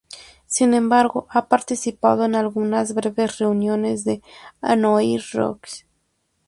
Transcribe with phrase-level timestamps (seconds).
[0.47, 4.23] Sin embargo, ha participado en algunas breves reuniones de
[4.59, 5.85] Hanoi Rocks.